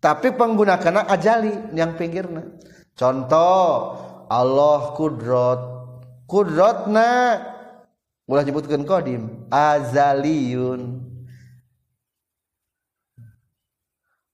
tapi 0.00 0.32
penggunakan 0.32 1.08
ajali 1.08 1.76
yang 1.76 1.96
pinggirnya. 1.96 2.56
Contoh 2.96 3.96
Allah 4.32 4.96
kudrot 4.96 5.60
kudrotna 6.24 7.42
mulai 8.24 8.48
sebutkan 8.48 8.88
kodim 8.88 9.44
azaliyun 9.52 11.04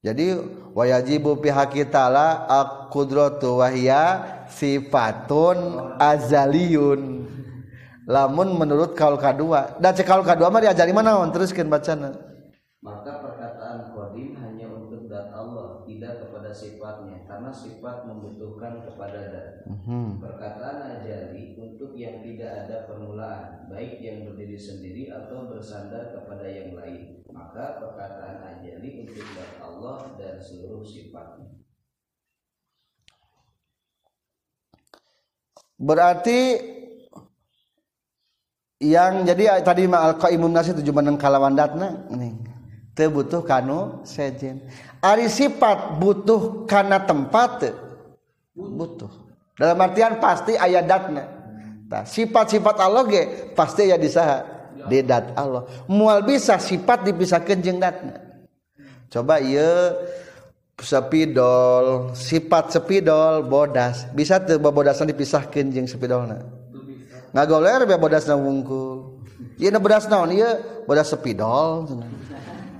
jadi 0.03 0.35
wajibu 0.75 1.39
pihak 1.39 1.79
ta'ala 1.87 2.43
akudratu 2.51 3.63
wahya 3.63 4.19
sifatun 4.51 5.79
azaliyun. 5.95 7.23
Lamun 8.03 8.59
menurut 8.59 8.99
kaul 8.99 9.15
kedua 9.15 9.79
dan 9.79 9.95
cek 9.95 10.03
kaul 10.03 10.27
kedua 10.27 10.51
mah 10.51 10.59
diajari 10.59 10.91
mana 10.91 11.23
on 11.23 11.31
teruskan 11.31 11.71
bacana. 11.71 12.11
Maka 12.83 13.23
perkataan 13.23 13.95
kodim 13.95 14.35
hanya 14.43 14.67
untuk 14.75 15.07
dat 15.07 15.31
Allah 15.31 15.87
tidak 15.87 16.27
kepada 16.27 16.51
sifatnya 16.51 17.23
karena 17.23 17.47
sifat 17.47 18.03
membutuhkan 18.03 18.83
kepada 18.83 19.31
dat 19.31 19.47
mm-hmm. 19.71 20.19
perkataan 20.19 20.99
ajali 20.99 21.55
untuk 21.55 21.95
yang 21.95 22.19
tidak 22.19 22.67
ada 22.67 22.91
permulaan 22.91 23.71
baik 23.71 24.03
yang 24.03 24.27
berdiri 24.27 24.59
sendiri 24.59 25.15
atau 25.15 25.47
bersandar 25.47 26.11
kepada 26.11 26.43
yang 26.43 26.75
lain. 26.75 27.23
Maka 27.31 27.79
perkataan 27.79 28.32
memiliki 29.03 29.43
Allah 29.59 30.15
dan 30.15 30.39
seluruh 30.39 30.87
sifatnya. 30.87 31.51
Berarti 35.83 36.39
yang 38.83 39.23
jadi 39.27 39.63
tadi 39.63 39.87
ma 39.87 40.11
al 40.11 40.15
qaimun 40.19 40.51
nasi 40.51 40.71
tujuh 40.75 40.95
meneng 40.95 41.19
kalawan 41.19 41.55
datna 41.55 42.07
nih 42.11 42.35
teu 42.95 43.11
butuh 43.11 43.43
kanu 43.43 44.03
sejen. 44.07 44.63
Ari 45.03 45.27
sifat 45.27 45.99
butuh 45.99 46.63
karena 46.63 47.03
tempat 47.03 47.75
butuh. 48.55 49.11
Dalam 49.59 49.77
artian 49.83 50.17
pasti 50.23 50.55
ayat 50.55 50.87
datna. 50.87 51.23
Nah, 51.93 52.09
sifat-sifat 52.09 52.81
Allah 52.81 53.05
ge 53.05 53.53
pasti 53.53 53.85
aya 53.85 54.01
di 54.01 54.09
saha 54.09 54.41
di 54.89 55.05
dat 55.05 55.29
Allah. 55.37 55.69
Mual 55.85 56.25
bisa 56.25 56.57
sifat 56.57 57.05
dipisahkeun 57.05 57.61
jeung 57.61 57.77
datna. 57.77 58.32
coba 59.13 59.37
iya 59.37 59.93
sepidol 60.81 62.09
sifat 62.17 62.73
sepidol 62.73 63.45
bodas. 63.45 64.09
Bisa 64.17 64.41
tuh 64.41 64.57
bodasan 64.57 65.05
dipisahkan 65.13 65.69
jeng 65.69 65.85
sepidolna? 65.85 66.41
Nggak 67.33 67.45
goler 67.45 67.81
be 67.85 67.95
bodas 67.97 68.25
wungkul 68.29 69.21
iya 69.61 69.69
na 69.69 69.77
bodas 69.77 70.09
naon? 70.09 70.33
Iya 70.33 70.57
bodas 70.89 71.13
sepidol. 71.13 71.85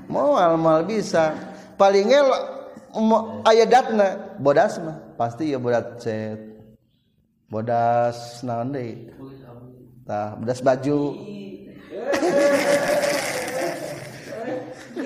Mau 0.09 0.37
mal 0.57 0.81
bisa. 0.85 1.37
Palingnya 1.77 2.21
ayat 3.45 3.69
datna 3.69 4.37
bodas 4.41 4.81
mah. 4.81 4.97
Pasti 5.17 5.53
ya 5.53 5.61
bodas 5.61 6.01
cet. 6.01 6.41
Bodas 7.49 8.41
naon 8.41 8.73
deh? 8.73 9.13
Tah 10.05 10.33
bodas 10.37 10.59
baju. 10.65 10.99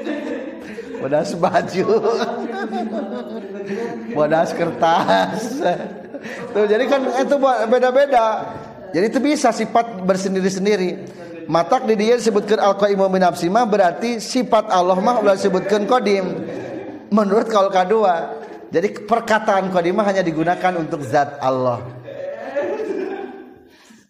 bodas 1.07 1.31
baju. 1.39 1.87
Bodas 4.11 4.51
kertas. 4.51 5.63
Tuh 6.51 6.67
jadi 6.67 6.83
kan 6.91 7.01
itu 7.23 7.35
beda-beda. 7.71 8.51
Jadi 8.91 9.05
itu 9.07 9.19
bisa 9.23 9.55
sifat 9.55 10.03
bersendiri-sendiri. 10.03 11.15
Matak 11.47 11.87
di 11.87 11.95
dia 11.95 12.19
disebutkan 12.19 12.59
al 12.59 12.75
qaimu 12.75 13.07
min 13.07 13.23
mah 13.23 13.63
berarti 13.63 14.19
sifat 14.19 14.67
Allah 14.67 14.99
mah 14.99 15.23
ulah 15.23 15.39
disebutkan 15.39 15.87
qadim. 15.87 16.43
Menurut 17.07 17.47
kaul 17.47 17.71
kedua 17.71 18.43
jadi 18.67 18.91
perkataan 19.07 19.71
qadimah 19.71 20.03
hanya 20.11 20.19
digunakan 20.19 20.75
untuk 20.75 20.99
zat 21.07 21.39
Allah 21.39 21.96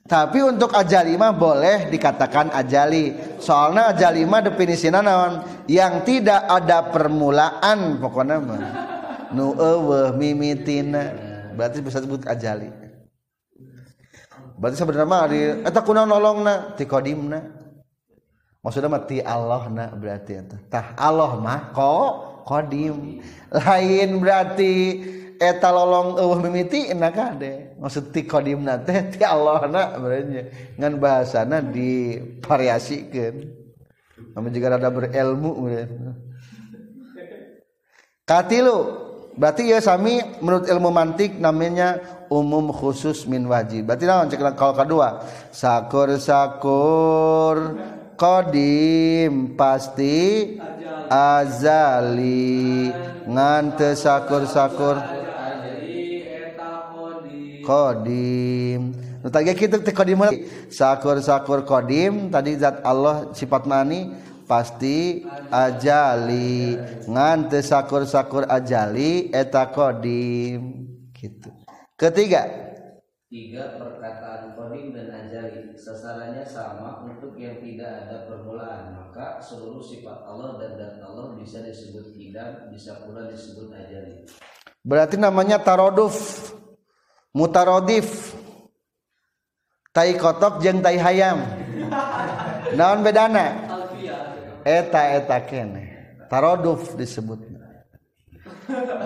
tapi 0.07 0.39
untuk 0.39 0.71
ajali 0.71 1.19
mah 1.19 1.35
boleh 1.35 1.91
dikatakan 1.91 2.55
ajali. 2.55 3.35
Soalnya 3.43 3.91
ajali 3.91 4.23
mah 4.23 4.39
definisinya 4.39 5.03
naon? 5.03 5.43
Yang 5.67 5.93
tidak 6.07 6.47
ada 6.47 6.87
permulaan 6.87 7.99
pokoknya 7.99 8.35
mah. 8.39 8.61
Nu 9.35 9.51
eueuh 9.51 10.15
mimitina. 10.15 11.11
Berarti 11.59 11.83
bisa 11.83 11.99
disebut 11.99 12.23
ajali. 12.23 12.71
Berarti 14.55 14.79
sebenarnya 14.79 15.07
mah 15.11 15.23
di 15.27 15.41
eta 15.67 15.83
kunaon 15.83 16.07
nolongna? 16.07 16.79
Ti 16.79 16.87
qadimna 16.87 17.39
maksudnya 18.63 18.91
mah 18.91 19.03
ti 19.03 19.19
na 19.75 19.91
berarti 19.91 20.31
eta. 20.39 20.55
Tah 20.71 20.87
Allah 20.95 21.35
mah 21.35 21.75
ko 21.75 21.95
qadim. 22.47 23.19
Lain 23.51 24.09
berarti 24.23 24.73
eta 25.37 25.69
lolong 25.69 26.17
eueuh 26.17 26.39
mimiti 26.41 26.89
na 26.97 27.13
kade 27.13 27.77
maksud 27.77 28.09
ti 28.09 28.25
qadimna 28.25 28.81
teh 28.81 29.05
ti 29.13 29.21
na 29.21 29.83
berarti 30.01 30.49
ngan 30.81 30.93
bahasana 30.97 31.61
divariasikeun 31.61 33.35
namun 34.33 34.49
juga 34.49 34.73
ada 34.73 34.89
berilmu 34.89 35.69
katilu 38.25 38.77
berarti 39.37 39.69
ya 39.69 39.77
sami 39.77 40.17
menurut 40.41 40.65
ilmu 40.65 40.89
mantik 40.89 41.37
namanya 41.37 42.01
umum 42.27 42.75
khusus 42.75 43.23
min 43.23 43.47
wajib. 43.47 43.87
Berarti 43.87 44.35
cek 44.35 44.41
kalau 44.59 44.75
kedua? 44.75 45.23
Sakur 45.51 46.19
sakur 46.19 47.79
Qadim 48.17 49.53
pasti 49.53 50.57
azali. 51.07 52.89
Ngante 53.29 53.93
sakur-sakur. 53.93 54.97
Qadim. 57.61 58.81
Nu 59.21 59.27
tadi 59.29 59.53
kitu 59.53 59.77
teh 59.85 59.93
qadim 59.93 60.23
sakur-sakur 60.71 61.67
qadim 61.67 62.31
tadi 62.33 62.55
zat 62.57 62.79
Allah 62.81 63.29
sifat 63.37 63.69
mani 63.69 64.09
pasti 64.49 65.27
ajali. 65.53 66.79
Ngante 67.05 67.61
sakur-sakur 67.61 68.49
ajali 68.49 69.29
eta 69.29 69.69
qadim. 69.69 70.89
Gitu. 71.13 71.53
Ketiga. 71.93 72.66
Tiga 73.27 73.75
perkataan 73.75 74.55
kodim 74.55 74.95
dan 74.95 75.11
ajali 75.11 75.75
sasarannya 75.75 76.47
sama 76.47 77.03
untuk 77.03 77.35
yang 77.35 77.59
tidak 77.59 78.07
ada 78.07 78.25
permulaan. 78.27 78.95
Maka 78.95 79.43
seluruh 79.43 79.83
sifat 79.83 80.23
Allah 80.23 80.55
dan 80.59 80.79
dan 80.79 80.93
Allah 81.03 81.35
bisa 81.35 81.59
disebut 81.63 82.15
tidak 82.15 82.71
bisa 82.71 83.03
pula 83.03 83.27
disebut 83.27 83.71
ajali 83.71 84.23
berarti 84.87 85.19
namanya 85.19 85.59
taroduf 85.59 86.15
mutarodif. 87.35 88.33
Tai 89.91 90.13
kotok 90.13 90.61
jeng 90.61 90.77
tai 90.85 91.01
hayam. 91.01 91.41
Naon 92.77 93.01
bedana? 93.01 93.49
Eta 94.61 95.17
eta 95.17 95.41
kene. 95.41 95.89
Taroduf 96.29 96.93
disebut 96.93 97.57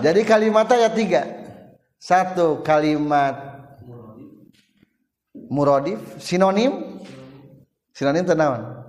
jadi 0.02 0.20
kalimatnya 0.26 0.88
ya 0.88 0.90
tiga. 0.90 1.22
Satu 2.02 2.66
kalimat 2.66 3.61
murodif 5.52 6.00
sinonim? 6.16 7.04
Sinonim 7.92 8.24
tenawan 8.24 8.82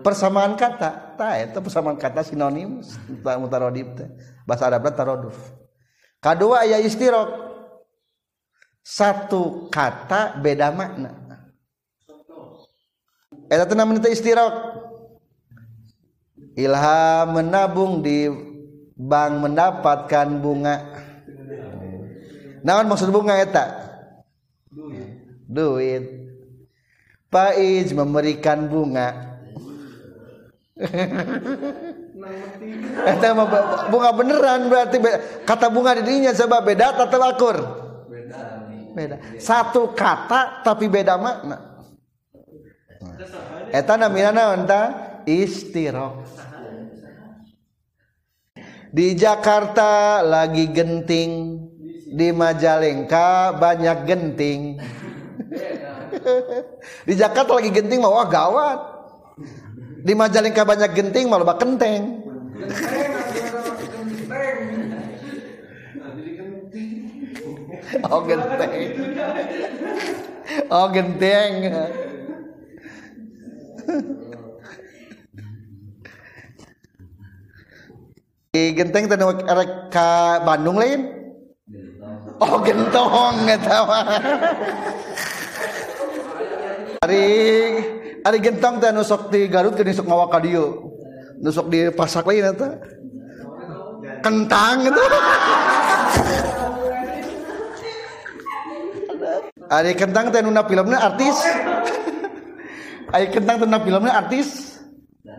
persamaan 0.00 0.56
kata. 0.56 1.16
Tak 1.16 1.52
itu 1.52 1.58
persamaan 1.60 1.96
kata 2.00 2.24
sinonim 2.24 2.80
mutarodif 3.40 3.92
teh. 3.96 4.08
Bahasa 4.48 4.72
Arabnya 4.72 4.96
taroduf. 4.96 5.36
Kedua 6.20 6.64
ayat 6.64 6.84
istirok. 6.84 7.52
Satu 8.80 9.68
kata 9.68 10.40
beda 10.40 10.72
makna. 10.72 11.12
Eta 13.52 13.68
itu 13.68 13.74
namanya 13.76 14.08
istirok? 14.08 14.54
Ilham 16.56 17.26
menabung 17.36 18.00
di 18.02 18.26
bank 18.96 19.32
mendapatkan 19.44 20.28
bunga. 20.40 20.76
Naon 22.60 22.88
maksud 22.88 23.08
bunga 23.12 23.40
eta 23.40 23.89
duit. 25.50 26.30
Paiz 27.26 27.90
memberikan 27.90 28.70
bunga. 28.70 29.38
Eta 33.04 33.36
bunga 33.90 34.10
beneran 34.14 34.70
berarti 34.70 34.96
kata 35.44 35.66
bunga 35.68 35.98
di 35.98 36.02
dirinya 36.08 36.32
coba 36.32 36.64
beda 36.64 36.96
atau 36.96 37.20
akur 37.20 37.56
beda 38.96 39.16
satu 39.36 39.92
kata 39.92 40.64
tapi 40.64 40.88
beda 40.88 41.20
makna. 41.20 41.84
Eta 43.70 44.00
namina 44.00 44.32
naon 44.32 44.64
ta? 44.64 44.82
Istirok 45.28 46.24
di 48.90 49.14
Jakarta 49.14 50.24
lagi 50.24 50.66
genting 50.74 51.62
di 52.10 52.34
Majalengka 52.34 53.54
banyak 53.54 53.98
genting 54.02 54.82
di 57.08 57.14
Jakarta 57.16 57.56
lagi 57.56 57.70
genting 57.72 58.00
mau 58.00 58.14
wah 58.16 58.28
gawat. 58.28 58.78
Di 60.00 60.16
Majalengka 60.16 60.64
banyak 60.64 60.96
genting 60.96 61.28
malah 61.28 61.44
bak 61.44 61.60
kenteng. 61.60 62.02
Oh 68.06 68.22
genteng. 68.22 68.70
Oh 70.70 70.86
genteng. 70.94 71.52
Di 78.50 78.74
genteng 78.74 79.06
tadi 79.10 79.22
ka 79.90 80.42
Bandung 80.46 80.78
lain? 80.78 81.06
Oh 82.40 82.58
gentong 82.62 83.46
eta 83.46 83.78
mah 87.00 87.08
hari 87.08 87.80
hari 88.20 88.44
gentong 88.44 88.76
teh 88.76 88.92
nusuk 88.92 89.32
di 89.32 89.48
Garut 89.48 89.72
ke 89.72 89.80
nusuk 89.80 90.04
ngawa 90.04 90.28
nusuk 91.40 91.72
di 91.72 91.88
pasak 91.96 92.28
lain 92.28 92.52
eta. 92.52 92.76
Kentang 94.20 94.84
itu 94.84 95.00
Ari 99.80 99.96
kentang 99.96 100.28
teh 100.28 100.44
nuna 100.44 100.60
filmnya 100.68 101.00
artis. 101.00 101.40
Ari 103.16 103.32
kentang 103.32 103.64
teh 103.64 103.64
nuna 103.64 103.80
filmnya 103.80 104.20
artis. 104.20 104.76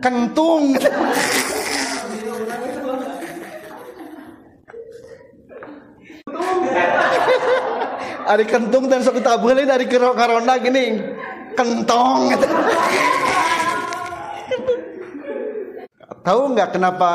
Kentung. 0.02 0.74
Ari 8.34 8.50
kentung 8.50 8.90
dan 8.90 9.06
sok 9.06 9.22
tabulin 9.22 9.70
dari 9.70 9.86
karona 9.86 10.58
gini 10.58 11.11
kentong. 11.56 12.20
Gitu. 12.34 12.46
tahu 16.22 16.54
nggak 16.54 16.70
kenapa 16.70 17.10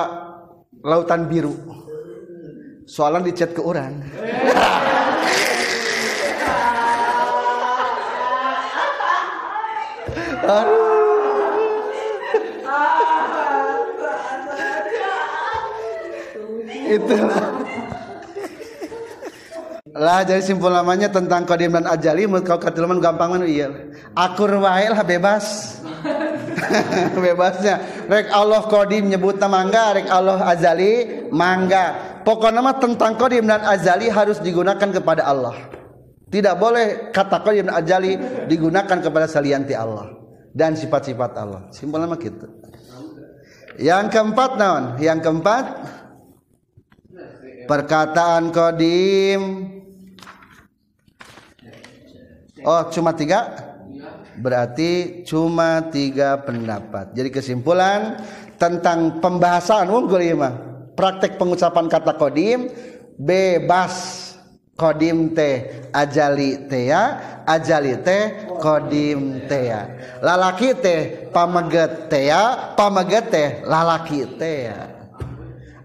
lautan 0.83 1.31
biru? 1.31 1.55
Soalan 2.87 3.23
dicat 3.23 3.51
ke 3.55 3.61
orang. 3.63 4.03
Itulah 16.87 17.56
lah 19.97 20.21
jadi 20.21 20.45
simpul 20.45 20.69
namanya 20.69 21.09
tentang 21.09 21.43
kodim 21.43 21.73
dan 21.73 21.89
ajali 21.89 22.29
menurut 22.29 22.45
kau 22.45 22.61
gampang 23.01 23.33
mana 23.33 23.45
iya. 23.49 23.73
Akur 24.13 24.53
wae 24.61 24.87
lah 24.93 25.01
bebas. 25.01 25.77
Bebasnya. 27.23 28.05
Rek 28.05 28.29
Allah 28.33 28.61
kodim 28.65 29.09
nyebut 29.09 29.41
mangga 29.45 29.97
rek 29.97 30.07
Allah 30.09 30.41
azali 30.45 31.25
mangga. 31.33 32.21
Pokoknya 32.21 32.61
mah 32.61 32.77
tentang 32.77 33.17
kodim 33.17 33.49
dan 33.49 33.65
azali 33.65 34.09
harus 34.09 34.37
digunakan 34.37 34.89
kepada 34.89 35.25
Allah. 35.25 35.57
Tidak 36.29 36.55
boleh 36.55 37.09
kata 37.09 37.41
kodim 37.41 37.69
dan 37.69 37.81
ajali 37.81 38.17
digunakan 38.45 38.97
kepada 39.01 39.25
salianti 39.25 39.73
Allah 39.73 40.13
dan 40.53 40.77
sifat-sifat 40.77 41.31
Allah. 41.37 41.69
Simpul 41.73 42.01
nama 42.01 42.17
gitu 42.21 42.45
yang 43.77 44.09
keempat 44.09 44.57
naon? 44.57 44.83
Yang 44.97 45.19
keempat 45.29 45.65
perkataan 47.69 48.49
kodim 48.49 49.41
Oh 52.67 52.83
cuma 52.91 53.15
tiga? 53.15 53.47
Berarti 54.35 55.23
cuma 55.23 55.87
tiga 55.87 56.35
pendapat. 56.43 57.15
Jadi 57.15 57.31
kesimpulan 57.31 58.19
tentang 58.59 59.23
pembahasan 59.23 59.87
unggul 59.87 60.19
ya 60.19 60.35
mah 60.35 60.51
praktek 60.91 61.39
pengucapan 61.39 61.87
kata 61.87 62.19
kodim 62.19 62.67
bebas 63.15 63.95
kodim 64.75 65.31
teh 65.31 65.87
ajali 65.95 66.67
teh 66.67 66.91
ya 66.91 67.03
ajali 67.47 68.03
teh 68.03 68.51
kodim 68.59 69.47
teh 69.47 69.71
ya. 69.71 69.81
Lalaki 70.19 70.75
teh 70.75 71.31
pameget 71.31 72.11
teh 72.11 72.27
ya 72.27 72.75
pameget 72.75 73.25
teh 73.31 73.47
lalaki 73.63 74.27
teh 74.35 74.75
ya. 74.75 74.79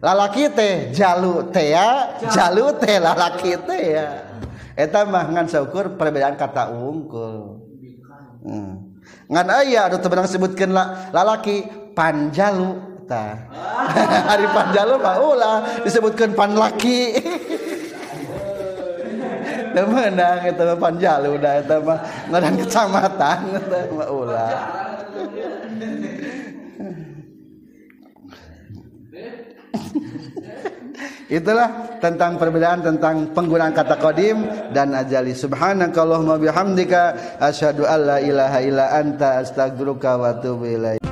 Lalaki 0.03 0.51
teh 0.51 0.90
jalu 0.90 1.47
teh 1.55 1.79
ya 1.79 2.18
jalu 2.27 2.75
teh 2.75 2.99
lalaki 2.99 3.55
teh 3.55 3.85
ya 4.03 4.32
eta 4.76 5.04
mah 5.04 5.28
ngan 5.28 5.48
saukur 5.48 5.96
perbedaan 5.96 6.37
kata 6.37 6.70
unggul. 6.72 7.61
Hmm. 8.42 8.98
ngan 9.30 9.48
aya 9.50 9.87
ada 9.87 10.02
tebenang 10.02 10.26
sebutkan 10.26 10.74
la, 10.74 11.11
lalaki 11.14 11.62
panjalu 11.94 12.74
ta 13.06 13.38
ah. 13.54 14.30
ari 14.35 14.46
panjalu 14.50 14.98
mah 14.98 15.16
ulah 15.22 15.56
disebutkan 15.87 16.35
panlaki. 16.35 17.12
Demenang 19.72 20.44
eta 20.44 20.68
mah 20.68 20.78
panjalu 20.78 21.40
da 21.40 21.50
eta 21.62 21.80
mah 21.80 21.98
ngaran 22.28 22.54
kecamatan 22.61 23.38
itu 23.56 23.80
mah 23.96 24.08
ulah. 24.11 24.52
Itulah 31.33 31.97
tentang 31.97 32.37
perbedaan 32.37 32.85
tentang 32.85 33.33
penggunaan 33.33 33.73
kata 33.73 33.97
qadim 33.97 34.45
dan 34.77 34.92
ajali. 34.92 35.33
Subhanakallahumma 35.33 36.37
bihamdika 36.37 37.16
asyhadu 37.40 37.88
alla 37.88 38.21
ilaha 38.21 38.61
illa 38.61 38.92
anta 38.92 39.40
astaghfiruka 39.40 40.21
wa 40.21 40.37
atubu 40.37 40.68
ilaik. 40.68 41.12